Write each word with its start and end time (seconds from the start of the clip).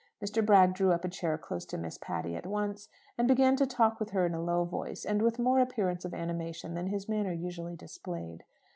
Mr. 0.19 0.43
Bragg 0.43 0.73
drew 0.73 0.91
up 0.91 1.05
a 1.05 1.09
chair 1.09 1.37
close 1.37 1.63
to 1.63 1.77
Miss 1.77 1.99
Patty 1.99 2.35
at 2.35 2.47
once, 2.47 2.89
and 3.19 3.27
began 3.27 3.55
to 3.57 3.67
talk 3.67 3.99
with 3.99 4.09
her 4.09 4.25
in 4.25 4.33
a 4.33 4.41
low 4.41 4.63
voice, 4.63 5.05
and 5.05 5.21
with 5.21 5.37
more 5.37 5.59
appearance 5.59 6.05
of 6.05 6.13
animation 6.15 6.73
than 6.73 6.87
his 6.87 7.07
manner 7.07 7.33
usually 7.33 7.75
displayed. 7.75 8.43